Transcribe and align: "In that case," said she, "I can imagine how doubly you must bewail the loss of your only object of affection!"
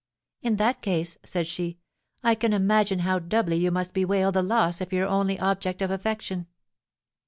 "In 0.41 0.55
that 0.55 0.81
case," 0.81 1.19
said 1.23 1.45
she, 1.45 1.77
"I 2.23 2.33
can 2.33 2.53
imagine 2.53 2.97
how 3.01 3.19
doubly 3.19 3.57
you 3.57 3.69
must 3.69 3.93
bewail 3.93 4.31
the 4.31 4.41
loss 4.41 4.81
of 4.81 4.91
your 4.91 5.05
only 5.05 5.37
object 5.39 5.79
of 5.79 5.91
affection!" 5.91 6.47